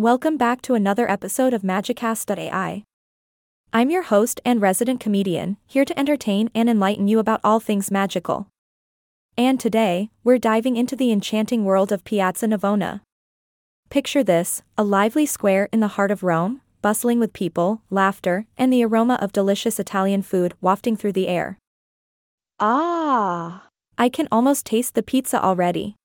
Welcome 0.00 0.38
back 0.38 0.62
to 0.62 0.72
another 0.72 1.10
episode 1.10 1.52
of 1.52 1.60
Magicast.ai. 1.60 2.84
I'm 3.70 3.90
your 3.90 4.04
host 4.04 4.40
and 4.46 4.58
resident 4.58 4.98
comedian, 4.98 5.58
here 5.66 5.84
to 5.84 5.98
entertain 5.98 6.48
and 6.54 6.70
enlighten 6.70 7.06
you 7.06 7.18
about 7.18 7.42
all 7.44 7.60
things 7.60 7.90
magical. 7.90 8.46
And 9.36 9.60
today, 9.60 10.08
we're 10.24 10.38
diving 10.38 10.78
into 10.78 10.96
the 10.96 11.12
enchanting 11.12 11.66
world 11.66 11.92
of 11.92 12.02
Piazza 12.04 12.46
Navona. 12.46 13.02
Picture 13.90 14.24
this 14.24 14.62
a 14.78 14.84
lively 14.84 15.26
square 15.26 15.68
in 15.70 15.80
the 15.80 15.88
heart 15.98 16.10
of 16.10 16.22
Rome, 16.22 16.62
bustling 16.80 17.20
with 17.20 17.34
people, 17.34 17.82
laughter, 17.90 18.46
and 18.56 18.72
the 18.72 18.82
aroma 18.82 19.18
of 19.20 19.32
delicious 19.32 19.78
Italian 19.78 20.22
food 20.22 20.54
wafting 20.62 20.96
through 20.96 21.12
the 21.12 21.28
air. 21.28 21.58
Ah, 22.58 23.66
I 23.98 24.08
can 24.08 24.28
almost 24.32 24.64
taste 24.64 24.94
the 24.94 25.02
pizza 25.02 25.44
already. 25.44 25.96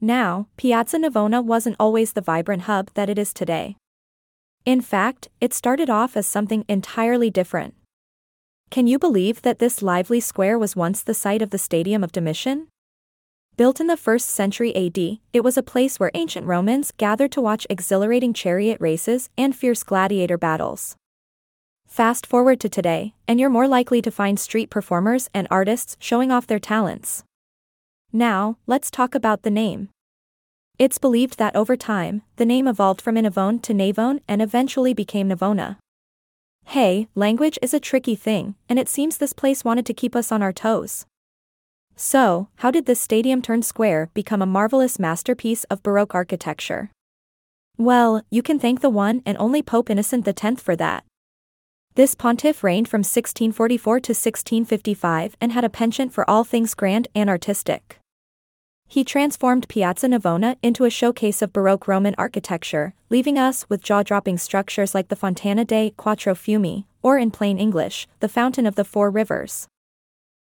Now, 0.00 0.46
Piazza 0.56 0.98
Navona 0.98 1.44
wasn't 1.44 1.76
always 1.80 2.12
the 2.12 2.20
vibrant 2.20 2.62
hub 2.62 2.90
that 2.94 3.10
it 3.10 3.18
is 3.18 3.34
today. 3.34 3.76
In 4.64 4.80
fact, 4.80 5.28
it 5.40 5.52
started 5.52 5.90
off 5.90 6.16
as 6.16 6.26
something 6.26 6.64
entirely 6.68 7.30
different. 7.30 7.74
Can 8.70 8.86
you 8.86 8.98
believe 8.98 9.42
that 9.42 9.58
this 9.58 9.82
lively 9.82 10.20
square 10.20 10.58
was 10.58 10.76
once 10.76 11.02
the 11.02 11.14
site 11.14 11.42
of 11.42 11.50
the 11.50 11.58
Stadium 11.58 12.04
of 12.04 12.12
Domitian? 12.12 12.68
Built 13.56 13.80
in 13.80 13.88
the 13.88 13.94
1st 13.94 14.22
century 14.22 14.76
AD, 14.76 15.18
it 15.32 15.42
was 15.42 15.56
a 15.56 15.64
place 15.64 15.98
where 15.98 16.12
ancient 16.14 16.46
Romans 16.46 16.92
gathered 16.96 17.32
to 17.32 17.40
watch 17.40 17.66
exhilarating 17.68 18.32
chariot 18.32 18.80
races 18.80 19.30
and 19.36 19.56
fierce 19.56 19.82
gladiator 19.82 20.38
battles. 20.38 20.94
Fast 21.86 22.24
forward 22.24 22.60
to 22.60 22.68
today, 22.68 23.14
and 23.26 23.40
you're 23.40 23.50
more 23.50 23.66
likely 23.66 24.00
to 24.02 24.12
find 24.12 24.38
street 24.38 24.70
performers 24.70 25.28
and 25.34 25.48
artists 25.50 25.96
showing 25.98 26.30
off 26.30 26.46
their 26.46 26.60
talents. 26.60 27.24
Now, 28.12 28.56
let's 28.66 28.90
talk 28.90 29.14
about 29.14 29.42
the 29.42 29.50
name. 29.50 29.90
It's 30.78 30.96
believed 30.96 31.38
that 31.38 31.54
over 31.54 31.76
time, 31.76 32.22
the 32.36 32.46
name 32.46 32.66
evolved 32.66 33.02
from 33.02 33.16
Inavone 33.16 33.60
to 33.62 33.74
Navone 33.74 34.20
and 34.26 34.40
eventually 34.40 34.94
became 34.94 35.28
Navona. 35.28 35.76
Hey, 36.64 37.08
language 37.14 37.58
is 37.60 37.74
a 37.74 37.80
tricky 37.80 38.14
thing, 38.14 38.54
and 38.68 38.78
it 38.78 38.88
seems 38.88 39.16
this 39.18 39.32
place 39.32 39.64
wanted 39.64 39.84
to 39.86 39.94
keep 39.94 40.16
us 40.16 40.32
on 40.32 40.42
our 40.42 40.52
toes. 40.52 41.04
So, 41.96 42.48
how 42.56 42.70
did 42.70 42.86
this 42.86 43.00
stadium 43.00 43.42
turned 43.42 43.64
square 43.64 44.08
become 44.14 44.40
a 44.40 44.46
marvelous 44.46 44.98
masterpiece 44.98 45.64
of 45.64 45.82
Baroque 45.82 46.14
architecture? 46.14 46.90
Well, 47.76 48.22
you 48.30 48.42
can 48.42 48.58
thank 48.58 48.80
the 48.80 48.90
one 48.90 49.22
and 49.26 49.36
only 49.38 49.62
Pope 49.62 49.90
Innocent 49.90 50.26
X 50.26 50.62
for 50.62 50.76
that. 50.76 51.04
This 51.94 52.14
pontiff 52.14 52.62
reigned 52.62 52.88
from 52.88 53.00
1644 53.00 54.00
to 54.00 54.10
1655 54.10 55.36
and 55.40 55.52
had 55.52 55.64
a 55.64 55.68
penchant 55.68 56.12
for 56.12 56.28
all 56.30 56.44
things 56.44 56.74
grand 56.74 57.08
and 57.14 57.28
artistic. 57.28 57.98
He 58.86 59.04
transformed 59.04 59.68
Piazza 59.68 60.06
Navona 60.06 60.56
into 60.62 60.84
a 60.84 60.90
showcase 60.90 61.42
of 61.42 61.52
Baroque 61.52 61.86
Roman 61.86 62.14
architecture, 62.16 62.94
leaving 63.10 63.38
us 63.38 63.68
with 63.68 63.82
jaw-dropping 63.82 64.38
structures 64.38 64.94
like 64.94 65.08
the 65.08 65.16
Fontana 65.16 65.64
dei 65.64 65.90
Quattro 65.96 66.34
Fiumi, 66.34 66.84
or 67.02 67.18
in 67.18 67.30
plain 67.30 67.58
English, 67.58 68.08
the 68.20 68.28
Fountain 68.28 68.64
of 68.64 68.76
the 68.76 68.84
Four 68.84 69.10
Rivers. 69.10 69.68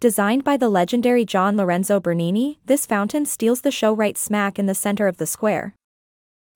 Designed 0.00 0.42
by 0.42 0.56
the 0.56 0.68
legendary 0.68 1.24
Gian 1.24 1.56
Lorenzo 1.56 2.00
Bernini, 2.00 2.58
this 2.66 2.86
fountain 2.86 3.24
steals 3.24 3.60
the 3.60 3.70
show 3.70 3.94
right 3.94 4.18
smack 4.18 4.58
in 4.58 4.66
the 4.66 4.74
center 4.74 5.06
of 5.06 5.18
the 5.18 5.26
square. 5.26 5.76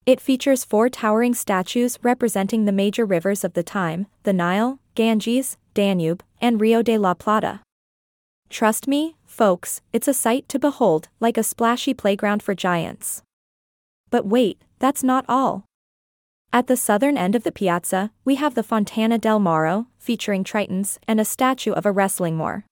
It 0.09 0.23
features 0.23 0.65
four 0.65 0.89
towering 0.89 1.35
statues 1.35 1.99
representing 2.01 2.65
the 2.65 2.73
major 2.73 3.05
rivers 3.05 3.45
of 3.45 3.53
the 3.53 3.63
time, 3.63 4.07
the 4.23 4.33
Nile, 4.33 4.79
Ganges, 4.95 5.59
Danube, 5.75 6.23
and 6.41 6.59
Rio 6.59 6.81
de 6.81 6.97
la 6.97 7.13
Plata. 7.13 7.61
Trust 8.49 8.89
me, 8.89 9.17
folks, 9.27 9.83
it's 9.93 10.09
a 10.09 10.15
sight 10.15 10.49
to 10.49 10.59
behold, 10.59 11.11
like 11.21 11.37
a 11.37 11.43
splashy 11.43 11.93
playground 11.93 12.43
for 12.43 12.55
giants. 12.55 13.21
But 14.09 14.25
wait, 14.25 14.63
that's 14.79 15.05
not 15.05 15.27
all. 15.29 15.67
At 16.55 16.69
the 16.69 16.77
southern 16.79 17.19
end 17.19 17.35
of 17.35 17.43
the 17.43 17.53
piazza, 17.53 18.11
we 18.25 18.37
have 18.37 18.55
the 18.55 18.63
Fontana 18.63 19.19
del 19.19 19.39
Moro, 19.39 19.89
featuring 19.99 20.43
tritons 20.43 20.97
and 21.07 21.21
a 21.21 21.25
statue 21.27 21.73
of 21.73 21.85
a 21.85 21.93
wrestling 21.93 22.35
Moor. 22.35 22.65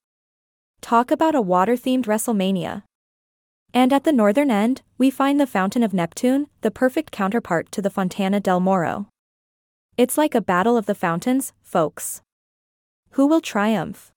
Talk 0.80 1.10
about 1.10 1.34
a 1.34 1.42
water 1.42 1.74
themed 1.76 2.06
WrestleMania. 2.06 2.84
And 3.76 3.92
at 3.92 4.04
the 4.04 4.12
northern 4.12 4.50
end, 4.50 4.80
we 4.96 5.10
find 5.10 5.38
the 5.38 5.46
Fountain 5.46 5.82
of 5.82 5.92
Neptune, 5.92 6.46
the 6.62 6.70
perfect 6.70 7.12
counterpart 7.12 7.70
to 7.72 7.82
the 7.82 7.90
Fontana 7.90 8.40
del 8.40 8.58
Moro. 8.58 9.08
It's 9.98 10.16
like 10.16 10.34
a 10.34 10.40
battle 10.40 10.78
of 10.78 10.86
the 10.86 10.94
fountains, 10.94 11.52
folks. 11.62 12.22
Who 13.10 13.26
will 13.26 13.42
triumph? 13.42 14.12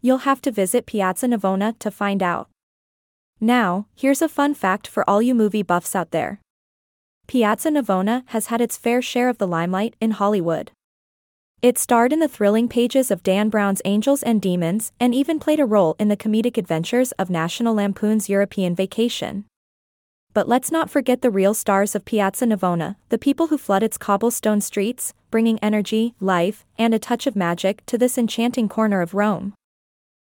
You'll 0.00 0.24
have 0.24 0.40
to 0.40 0.50
visit 0.50 0.86
Piazza 0.86 1.26
Navona 1.26 1.78
to 1.78 1.90
find 1.90 2.22
out. 2.22 2.48
Now, 3.38 3.86
here's 3.94 4.22
a 4.22 4.30
fun 4.30 4.54
fact 4.54 4.88
for 4.88 5.04
all 5.08 5.20
you 5.20 5.34
movie 5.34 5.62
buffs 5.62 5.94
out 5.94 6.10
there. 6.10 6.40
Piazza 7.26 7.68
Navona 7.68 8.22
has 8.28 8.46
had 8.46 8.62
its 8.62 8.78
fair 8.78 9.02
share 9.02 9.28
of 9.28 9.36
the 9.36 9.46
limelight 9.46 9.94
in 10.00 10.12
Hollywood. 10.12 10.72
It 11.62 11.76
starred 11.76 12.10
in 12.10 12.20
the 12.20 12.28
thrilling 12.28 12.68
pages 12.70 13.10
of 13.10 13.22
Dan 13.22 13.50
Brown's 13.50 13.82
Angels 13.84 14.22
and 14.22 14.40
Demons 14.40 14.92
and 14.98 15.14
even 15.14 15.38
played 15.38 15.60
a 15.60 15.66
role 15.66 15.94
in 15.98 16.08
the 16.08 16.16
comedic 16.16 16.56
adventures 16.56 17.12
of 17.12 17.28
National 17.28 17.74
Lampoon's 17.74 18.30
European 18.30 18.74
Vacation. 18.74 19.44
But 20.32 20.48
let's 20.48 20.72
not 20.72 20.88
forget 20.88 21.20
the 21.20 21.28
real 21.28 21.52
stars 21.52 21.94
of 21.94 22.06
Piazza 22.06 22.46
Navona, 22.46 22.96
the 23.10 23.18
people 23.18 23.48
who 23.48 23.58
flood 23.58 23.82
its 23.82 23.98
cobblestone 23.98 24.62
streets, 24.62 25.12
bringing 25.30 25.58
energy, 25.58 26.14
life, 26.18 26.64
and 26.78 26.94
a 26.94 26.98
touch 26.98 27.26
of 27.26 27.36
magic 27.36 27.84
to 27.84 27.98
this 27.98 28.16
enchanting 28.16 28.66
corner 28.66 29.02
of 29.02 29.12
Rome. 29.12 29.52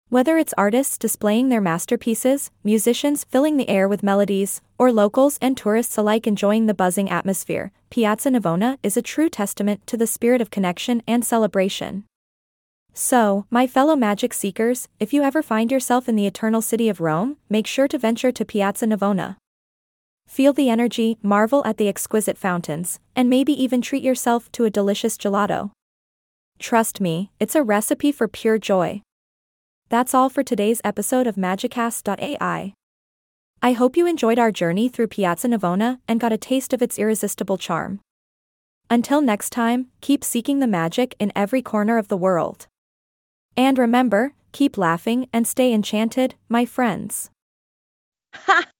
Whether 0.10 0.40
it's 0.40 0.56
artists 0.58 0.98
displaying 0.98 1.50
their 1.50 1.62
masterpieces, 1.62 2.50
musicians 2.64 3.26
filling 3.26 3.58
the 3.58 3.70
air 3.70 3.88
with 3.88 4.02
melodies, 4.02 4.60
or 4.80 4.92
locals 4.92 5.38
and 5.40 5.56
tourists 5.56 6.00
alike 6.00 6.26
enjoying 6.26 6.66
the 6.66 6.74
buzzing 6.74 7.12
atmosphere, 7.12 7.72
Piazza 7.92 8.32
Navona 8.32 8.80
is 8.82 8.98
a 8.98 9.04
true 9.04 9.30
testament 9.30 9.86
to 9.86 9.98
the 9.98 10.08
spirit 10.08 10.42
of 10.42 10.50
connection 10.50 11.04
and 11.08 11.24
celebration. 11.24 12.06
So, 12.92 13.46
my 13.52 13.68
fellow 13.68 13.96
magic 13.96 14.34
seekers, 14.34 14.88
if 15.00 15.14
you 15.14 15.22
ever 15.22 15.44
find 15.44 15.72
yourself 15.72 16.10
in 16.10 16.16
the 16.16 16.26
eternal 16.26 16.64
city 16.64 16.90
of 16.90 17.00
Rome, 17.00 17.38
make 17.48 17.68
sure 17.68 17.88
to 17.88 18.00
venture 18.00 18.32
to 18.32 18.44
Piazza 18.44 18.88
Navona. 18.88 19.36
Feel 20.28 20.54
the 20.54 20.72
energy, 20.72 21.20
marvel 21.22 21.64
at 21.68 21.78
the 21.78 21.88
exquisite 21.88 22.38
fountains, 22.38 23.00
and 23.16 23.30
maybe 23.30 23.54
even 23.54 23.80
treat 23.80 24.02
yourself 24.02 24.52
to 24.54 24.66
a 24.66 24.72
delicious 24.72 25.18
gelato. 25.18 25.70
Trust 26.58 27.00
me, 27.00 27.30
it's 27.40 27.54
a 27.54 27.62
recipe 27.62 28.12
for 28.12 28.28
pure 28.28 28.58
joy. 28.58 29.04
That's 29.90 30.14
all 30.14 30.30
for 30.30 30.44
today's 30.44 30.82
episode 30.84 31.26
of 31.26 31.36
Magicast.ai. 31.36 32.74
I 33.62 33.72
hope 33.72 33.98
you 33.98 34.06
enjoyed 34.06 34.38
our 34.38 34.52
journey 34.52 34.88
through 34.88 35.08
Piazza 35.08 35.48
Navona 35.48 35.98
and 36.08 36.20
got 36.20 36.32
a 36.32 36.38
taste 36.38 36.74
of 36.74 36.84
its 36.84 37.00
irresistible 37.00 37.58
charm. 37.58 38.00
Until 38.92 39.20
next 39.20 39.50
time, 39.50 39.88
keep 40.00 40.24
seeking 40.24 40.60
the 40.60 40.68
magic 40.68 41.16
in 41.18 41.32
every 41.36 41.64
corner 41.64 41.98
of 41.98 42.08
the 42.08 42.18
world. 42.18 42.68
And 43.58 43.80
remember, 43.80 44.34
keep 44.52 44.78
laughing 44.78 45.28
and 45.34 45.48
stay 45.48 45.74
enchanted, 45.74 46.36
my 46.48 46.66
friends. 46.66 47.32
ha! 48.34 48.68